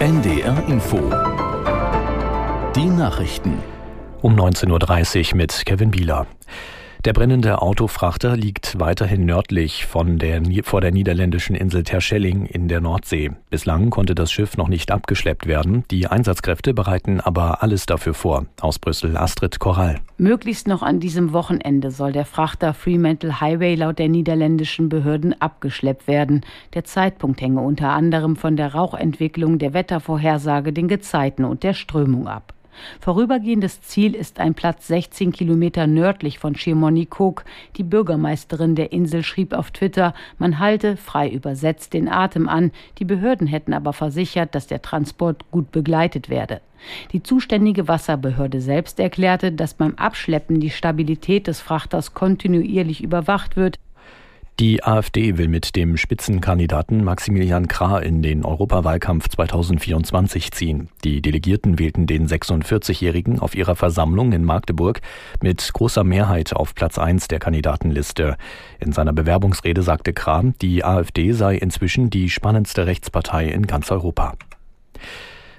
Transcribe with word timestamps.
NDR 0.00 0.66
Info. 0.66 0.96
Die 2.74 2.86
Nachrichten. 2.86 3.58
Um 4.22 4.34
19.30 4.34 5.32
Uhr 5.32 5.36
mit 5.36 5.66
Kevin 5.66 5.90
Bieler. 5.90 6.26
Der 7.06 7.14
brennende 7.14 7.62
Autofrachter 7.62 8.36
liegt 8.36 8.78
weiterhin 8.78 9.24
nördlich 9.24 9.86
von 9.86 10.18
der, 10.18 10.42
vor 10.64 10.82
der 10.82 10.92
niederländischen 10.92 11.56
Insel 11.56 11.82
Terschelling 11.82 12.44
in 12.44 12.68
der 12.68 12.82
Nordsee. 12.82 13.30
Bislang 13.48 13.88
konnte 13.88 14.14
das 14.14 14.30
Schiff 14.30 14.58
noch 14.58 14.68
nicht 14.68 14.90
abgeschleppt 14.90 15.46
werden. 15.46 15.84
Die 15.90 16.08
Einsatzkräfte 16.08 16.74
bereiten 16.74 17.22
aber 17.22 17.62
alles 17.62 17.86
dafür 17.86 18.12
vor. 18.12 18.44
Aus 18.60 18.78
Brüssel 18.78 19.16
Astrid 19.16 19.58
Korall. 19.58 20.00
Möglichst 20.18 20.68
noch 20.68 20.82
an 20.82 21.00
diesem 21.00 21.32
Wochenende 21.32 21.90
soll 21.90 22.12
der 22.12 22.26
Frachter 22.26 22.74
Fremantle 22.74 23.40
Highway 23.40 23.76
laut 23.76 23.98
der 23.98 24.10
niederländischen 24.10 24.90
Behörden 24.90 25.40
abgeschleppt 25.40 26.06
werden. 26.06 26.42
Der 26.74 26.84
Zeitpunkt 26.84 27.40
hänge 27.40 27.62
unter 27.62 27.92
anderem 27.92 28.36
von 28.36 28.58
der 28.58 28.74
Rauchentwicklung, 28.74 29.58
der 29.58 29.72
Wettervorhersage, 29.72 30.74
den 30.74 30.88
Gezeiten 30.88 31.46
und 31.46 31.62
der 31.62 31.72
Strömung 31.72 32.28
ab. 32.28 32.52
Vorübergehendes 33.00 33.82
Ziel 33.82 34.14
ist 34.14 34.40
ein 34.40 34.54
Platz 34.54 34.86
16 34.88 35.32
Kilometer 35.32 35.86
nördlich 35.86 36.38
von 36.38 36.54
Chamonix-Cook. 36.54 37.44
Die 37.76 37.82
Bürgermeisterin 37.82 38.74
der 38.74 38.92
Insel 38.92 39.22
schrieb 39.22 39.52
auf 39.52 39.70
Twitter, 39.70 40.14
man 40.38 40.58
halte, 40.58 40.96
frei 40.96 41.28
übersetzt, 41.28 41.92
den 41.92 42.08
Atem 42.08 42.48
an. 42.48 42.72
Die 42.98 43.04
Behörden 43.04 43.46
hätten 43.46 43.72
aber 43.72 43.92
versichert, 43.92 44.54
dass 44.54 44.66
der 44.66 44.82
Transport 44.82 45.50
gut 45.50 45.70
begleitet 45.72 46.28
werde. 46.28 46.60
Die 47.12 47.22
zuständige 47.22 47.88
Wasserbehörde 47.88 48.60
selbst 48.60 48.98
erklärte, 49.00 49.52
dass 49.52 49.74
beim 49.74 49.94
Abschleppen 49.96 50.60
die 50.60 50.70
Stabilität 50.70 51.46
des 51.46 51.60
Frachters 51.60 52.14
kontinuierlich 52.14 53.02
überwacht 53.02 53.56
wird. 53.56 53.78
Die 54.58 54.84
AfD 54.84 55.38
will 55.38 55.48
mit 55.48 55.74
dem 55.74 55.96
Spitzenkandidaten 55.96 57.02
Maximilian 57.02 57.66
Krah 57.66 57.98
in 57.98 58.20
den 58.20 58.44
Europawahlkampf 58.44 59.28
2024 59.28 60.52
ziehen. 60.52 60.90
Die 61.02 61.22
Delegierten 61.22 61.78
wählten 61.78 62.06
den 62.06 62.28
46-Jährigen 62.28 63.38
auf 63.38 63.54
ihrer 63.54 63.74
Versammlung 63.74 64.32
in 64.32 64.44
Magdeburg 64.44 65.00
mit 65.42 65.72
großer 65.72 66.04
Mehrheit 66.04 66.54
auf 66.54 66.74
Platz 66.74 66.98
1 66.98 67.28
der 67.28 67.38
Kandidatenliste. 67.38 68.36
In 68.80 68.92
seiner 68.92 69.14
Bewerbungsrede 69.14 69.82
sagte 69.82 70.12
Krah, 70.12 70.44
die 70.60 70.84
AfD 70.84 71.32
sei 71.32 71.56
inzwischen 71.56 72.10
die 72.10 72.28
spannendste 72.28 72.86
Rechtspartei 72.86 73.46
in 73.46 73.66
ganz 73.66 73.90
Europa. 73.90 74.34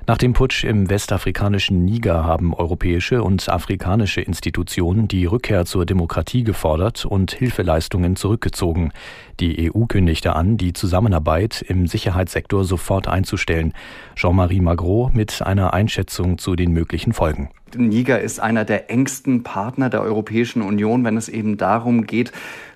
Nach 0.08 0.18
dem 0.18 0.34
Putsch 0.34 0.64
im 0.64 0.90
westafrikanischen 0.90 1.86
Niger 1.86 2.26
haben 2.26 2.56
europäische 2.56 3.24
und 3.24 3.48
afrikanische 3.48 4.20
Institutionen 4.20 5.08
die 5.08 5.26
Rückkehr 5.26 5.66
zur 5.66 5.86
Demokratie 5.86 6.44
gefordert 6.44 7.06
und 7.06 7.32
Hilfeleistungen 7.32 8.16
zurückgezogen. 8.16 8.92
Die 9.40 9.72
EU 9.72 9.86
kündigte 9.86 10.36
an, 10.36 10.58
die 10.58 10.74
Zusammenarbeit 10.74 11.62
im 11.62 11.86
Sicherheitssektor 11.86 12.66
sofort 12.66 13.08
einzustellen. 13.08 13.74
Jean-Marie 14.16 14.62
Magro 14.62 15.12
mit 15.14 15.44
einer 15.44 15.74
Einschätzung 15.74 16.40
zu 16.40 16.56
den 16.56 16.72
möglichen 16.72 17.14
Folgen. 17.14 17.50
Niger 17.78 18.22
ist 18.22 18.40
einer 18.40 18.66
der 18.66 18.90
engsten 18.90 19.44
Partner 19.44 19.90
der 19.90 20.02
Europäischen 20.02 20.62
Union, 20.62 21.04
wenn 21.04 21.18
es 21.18 21.30
eben 21.30 21.58
darum 21.58 22.06
geht, 22.06 22.32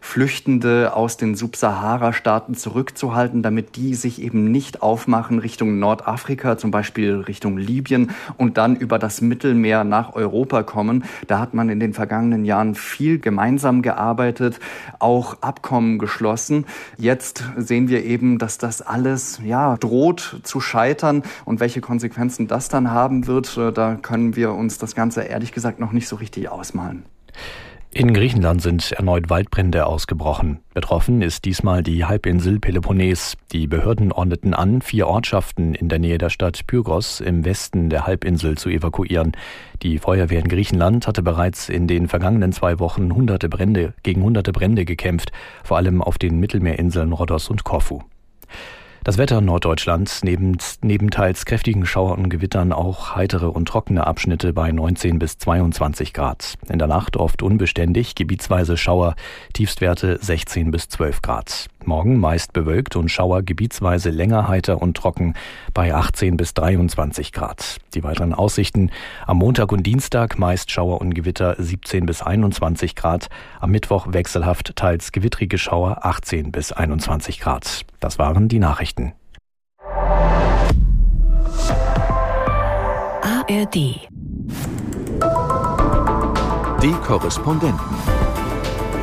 Flüchtende 0.06 0.94
aus 0.94 1.18
den 1.18 1.34
Subsahara-Staaten 1.34 2.54
zurückzuhalten, 2.54 3.42
damit 3.42 3.76
die 3.76 3.96
sich 3.96 4.22
eben 4.22 4.52
nicht 4.52 4.84
aufmachen 4.84 5.40
Richtung 5.40 5.80
Nordafrika, 5.80 6.60
zum 6.60 6.70
Beispiel 6.70 7.16
Richtung 7.22 7.58
Libyen 7.58 8.12
und 8.38 8.58
dann 8.60 8.76
über 8.76 9.00
das 9.00 9.22
Mittelmeer 9.22 9.84
nach 9.84 10.14
Europa 10.14 10.62
kommen. 10.62 11.06
Da 11.26 11.40
hat 11.40 11.56
man 11.56 11.70
in 11.70 11.80
den 11.80 11.94
vergangenen 11.94 12.46
Jahren 12.46 12.76
viel 12.76 13.18
gemeinsam 13.18 13.82
gearbeitet, 13.82 14.60
auch 15.00 15.42
Abkommen 15.42 15.98
geschlossen. 15.98 16.66
Jetzt 16.98 17.44
sehen 17.58 17.90
wir 17.90 18.06
eben, 18.06 18.38
dass 18.38 18.60
das 18.60 18.84
alles 18.84 19.42
ja 19.44 19.76
droht 19.76 20.40
zu 20.44 20.62
scheitern 20.62 21.24
und 21.46 21.60
welche 21.60 21.82
Konsequenzen 21.82 22.48
das 22.48 22.70
dann 22.70 22.92
haben 22.92 23.26
wird, 23.26 23.58
äh, 23.58 23.74
da 23.74 23.96
können 23.96 24.36
wir 24.36 24.54
uns 24.54 24.78
das 24.78 24.85
Ganze 24.94 25.24
ehrlich 25.24 25.52
gesagt 25.52 25.80
noch 25.80 25.94
nicht 25.94 26.08
so 26.08 26.18
richtig 26.18 26.50
ausmalen. 26.50 27.06
In 27.98 28.14
Griechenland 28.14 28.62
sind 28.62 28.92
erneut 28.92 29.30
Waldbrände 29.30 29.86
ausgebrochen. 29.86 30.60
Betroffen 30.74 31.22
ist 31.22 31.46
diesmal 31.46 31.82
die 31.82 32.04
Halbinsel 32.04 32.60
Peloponnes. 32.60 33.38
Die 33.54 33.68
Behörden 33.68 34.12
ordneten 34.12 34.54
an, 34.54 34.82
vier 34.82 35.08
Ortschaften 35.08 35.74
in 35.74 35.88
der 35.88 36.00
Nähe 36.00 36.18
der 36.18 36.30
Stadt 36.30 36.68
Pyrgos 36.68 37.22
im 37.22 37.46
Westen 37.46 37.90
der 37.90 38.06
Halbinsel 38.06 38.58
zu 38.58 38.68
evakuieren. 38.68 39.32
Die 39.82 39.98
Feuerwehr 39.98 40.42
in 40.42 40.50
Griechenland 40.50 41.08
hatte 41.08 41.24
bereits 41.24 41.70
in 41.70 41.88
den 41.88 42.10
vergangenen 42.10 42.52
zwei 42.52 42.80
Wochen 42.80 43.16
hunderte 43.16 43.48
Brände, 43.48 43.94
gegen 44.04 44.24
hunderte 44.24 44.52
Brände 44.52 44.84
gekämpft, 44.84 45.32
vor 45.64 45.78
allem 45.78 46.02
auf 46.02 46.18
den 46.18 46.38
Mittelmeerinseln 46.38 47.14
Rhodos 47.14 47.50
und 47.50 47.64
Korfu. 47.64 48.02
Das 49.06 49.20
Wetter 49.20 49.38
in 49.38 49.46
Norddeutschland, 49.46 50.22
neben, 50.24 50.58
neben 50.82 51.12
teils 51.12 51.46
kräftigen 51.46 51.86
Schauer 51.86 52.18
und 52.18 52.28
Gewittern 52.28 52.74
auch 52.74 53.16
heitere 53.16 53.46
und 53.46 53.68
trockene 53.68 54.08
Abschnitte 54.08 54.52
bei 54.52 54.72
19 54.72 55.20
bis 55.20 55.38
22 55.38 56.12
Grad. 56.12 56.56
In 56.70 56.80
der 56.80 56.88
Nacht 56.88 57.16
oft 57.16 57.44
unbeständig, 57.44 58.16
gebietsweise 58.16 58.78
Schauer, 58.78 59.14
Tiefstwerte 59.54 60.18
16 60.20 60.72
bis 60.72 60.90
12 60.90 61.22
Grad. 61.22 61.68
Morgen 61.86 62.20
meist 62.20 62.52
bewölkt 62.52 62.96
und 62.96 63.10
Schauer 63.10 63.44
gebietsweise 63.44 64.10
länger 64.10 64.48
heiter 64.48 64.82
und 64.82 64.98
trocken 64.98 65.36
bei 65.76 65.94
18 65.94 66.36
bis 66.36 66.56
23 66.56 67.32
Grad. 67.32 67.78
Die 67.94 68.04
weiteren 68.04 68.34
Aussichten 68.34 68.90
am 69.28 69.38
Montag 69.38 69.72
und 69.72 69.84
Dienstag 69.84 70.40
meist 70.40 70.72
Schauer 70.72 71.00
und 71.00 71.14
Gewitter 71.14 71.56
17 71.60 72.08
bis 72.08 72.24
21 72.24 72.96
Grad. 72.96 73.28
Am 73.60 73.70
Mittwoch 73.70 74.08
wechselhaft 74.10 74.76
teils 74.76 75.12
gewittrige 75.12 75.60
Schauer 75.60 76.04
18 76.04 76.52
bis 76.52 76.72
21 76.72 77.40
Grad. 77.40 77.86
Das 78.00 78.18
waren 78.18 78.48
die 78.48 78.60
Nachrichten. 78.96 79.14
ARD 83.22 83.76
Die 86.82 86.92
Korrespondenten 87.06 87.80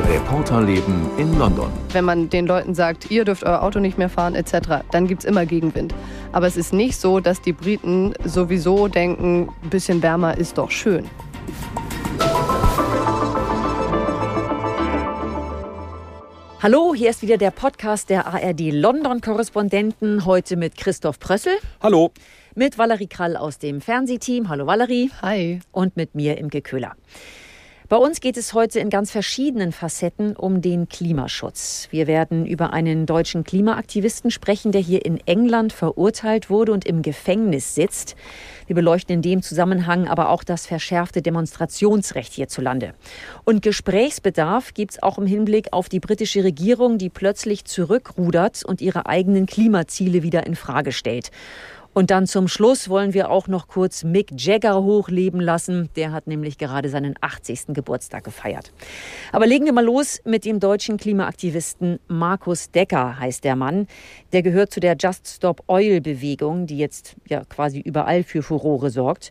Reporterleben 0.09 1.09
in 1.17 1.39
London. 1.39 1.71
Wenn 1.93 2.05
man 2.05 2.29
den 2.29 2.47
Leuten 2.47 2.75
sagt, 2.75 3.11
ihr 3.11 3.25
dürft 3.25 3.45
euer 3.45 3.63
Auto 3.63 3.79
nicht 3.79 3.99
mehr 3.99 4.09
fahren 4.09 4.35
etc., 4.35 4.83
dann 4.91 5.07
gibt 5.07 5.23
es 5.23 5.29
immer 5.29 5.47
Gegenwind. 5.47 5.95
Aber 6.33 6.47
es 6.47 6.57
ist 6.57 6.73
nicht 6.73 7.01
so, 7.01 7.21
dass 7.21 7.41
die 7.41 7.53
Briten 7.53 8.13
sowieso 8.25 8.89
denken, 8.89 9.49
ein 9.63 9.71
bisschen 9.71 10.03
wärmer 10.03 10.37
ist 10.37 10.59
doch 10.59 10.71
schön. 10.71 11.09
Hallo, 16.63 16.95
hier 16.95 17.11
ist 17.11 17.23
wieder 17.23 17.39
der 17.39 17.51
Podcast 17.51 18.09
der 18.09 18.29
ARD 18.29 18.71
London-Korrespondenten. 18.71 20.25
Heute 20.25 20.57
mit 20.57 20.77
Christoph 20.77 21.19
Prössel. 21.19 21.55
Hallo. 21.83 22.13
Mit 22.55 22.79
Valerie 22.79 23.09
Krall 23.09 23.37
aus 23.37 23.59
dem 23.59 23.81
Fernsehteam. 23.81 24.49
Hallo 24.49 24.65
Valerie. 24.65 25.11
Hi. 25.23 25.59
Und 25.73 25.97
mit 25.97 26.15
mir 26.15 26.39
Imke 26.39 26.63
Köhler. 26.63 26.95
Bei 27.89 27.97
uns 27.97 28.21
geht 28.21 28.37
es 28.37 28.55
heute 28.55 28.81
in 28.81 28.91
ganz 28.91 29.11
verschiedenen 29.11 29.73
Facetten 29.73 30.37
um 30.37 30.63
den 30.63 30.89
Klimaschutz. 30.89 31.89
Wir 31.91 32.07
werden 32.07 32.47
über 32.47 32.73
einen 32.73 33.07
deutschen 33.07 33.45
Klimaaktivisten 33.45 34.31
sprechen, 34.31 34.73
der 34.73 34.81
hier 34.81 35.05
in 35.05 35.19
England 35.27 35.73
verurteilt 35.73 36.49
wurde 36.49 36.73
und 36.73 36.87
im 36.87 37.03
Gefängnis 37.03 37.75
sitzt. 37.75 38.17
Wir 38.67 38.77
beleuchten 38.77 39.17
in 39.17 39.23
dem 39.23 39.43
Zusammenhang 39.43 40.09
aber 40.09 40.31
auch 40.31 40.45
das 40.45 40.67
verschärfte 40.67 41.23
Demonstrationsrecht 41.23 42.33
hierzulande. 42.33 42.95
Und 43.45 43.63
Gesprächsbedarf 43.63 44.73
gibt 44.75 44.93
es 44.93 45.03
auch 45.03 45.19
im 45.19 45.27
Hinblick 45.27 45.73
auf 45.73 45.89
die 45.89 46.01
britische 46.01 46.45
Regierung, 46.45 46.99
die 46.99 47.11
plötzlich 47.11 47.65
zurückrudert 47.65 48.65
und 48.65 48.81
ihre 48.81 49.07
eigenen 49.07 49.47
Klimaziele 49.47 50.23
wieder 50.23 50.47
in 50.47 50.57
Frage 50.57 50.93
stellt. 50.93 51.31
Und 51.95 52.11
dann 52.11 52.27
zum 52.27 52.49
Schluss 52.49 52.89
wollen 52.89 53.13
wir 53.13 53.31
auch 53.31 53.49
noch 53.49 53.69
kurz 53.69 54.03
Mick 54.03 54.31
Jagger 54.37 54.83
hochleben 54.83 55.41
lassen. 55.41 55.91
Der 55.95 56.13
hat 56.13 56.27
nämlich 56.27 56.57
gerade 56.57 56.89
seinen 56.89 57.15
80. 57.21 57.75
Geburtstag 57.75 58.25
gefeiert. 58.25 58.73
Aber 59.31 59.47
legen 59.47 59.67
wir 59.67 59.75
mal 59.75 59.85
los 59.85 60.21
mit 60.25 60.47
dem 60.47 60.59
deutschen 60.59 60.97
Klimaaktivisten 60.97 61.99
Markus 62.09 62.71
Decker, 62.71 63.19
heißt 63.19 63.45
der 63.45 63.57
Mann. 63.57 63.87
Der 64.33 64.43
gehört 64.43 64.73
zu 64.73 64.81
der 64.81 64.97
Just 64.99 65.29
Stop 65.29 65.65
Oil 65.67 66.01
Bewegung, 66.01 66.67
die 66.67 66.79
jetzt 66.79 67.17
ja 67.29 67.45
quasi 67.45 67.81
überall 67.81 68.23
für 68.23 68.43
Furore 68.43 68.89
sorgt. 68.89 69.31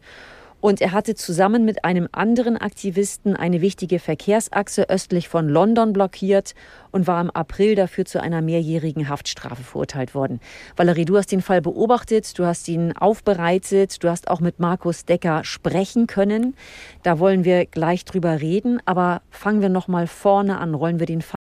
Und 0.62 0.80
er 0.80 0.92
hatte 0.92 1.16
zusammen 1.16 1.66
mit 1.66 1.84
einem 1.84 2.08
anderen 2.12 2.56
Aktivisten 2.56 3.36
eine 3.36 3.62
wichtige 3.62 4.00
Verkehrsachse 4.00 4.90
östlich 4.90 5.28
von 5.28 5.50
London 5.50 5.92
blockiert 5.92 6.54
und 6.92 7.08
war 7.08 7.20
im 7.20 7.32
April 7.32 7.76
dafür 7.76 8.06
zu 8.06 8.22
einer 8.22 8.42
mehrjährigen 8.42 9.10
Haftstrafe 9.10 9.64
verurteilt 9.64 10.14
worden. 10.14 10.40
Valerie, 10.76 11.06
du 11.06 11.18
hast 11.18 11.32
den 11.32 11.42
Fall 11.42 11.62
beobachtet, 11.62 12.38
du 12.38 12.46
hast 12.46 12.68
ihn 12.68 12.96
aufbereitet, 12.96 14.04
du 14.04 14.10
hast 14.10 14.30
auch 14.30 14.40
mit 14.40 14.60
Markus 14.60 15.06
Decker 15.06 15.44
sprechen 15.44 16.06
können. 16.06 16.56
Da 17.02 17.18
wollen 17.18 17.44
wir 17.44 17.66
gleich 17.66 18.06
drüber 18.06 18.40
reden, 18.40 18.80
aber 18.86 19.24
fangen 19.32 19.62
wir 19.62 19.70
noch 19.70 19.88
mal 19.88 20.06
vorne 20.06 20.60
an, 20.60 20.76
rollen 20.76 21.00
wir 21.00 21.08
den 21.08 21.22
Fall 21.22 21.41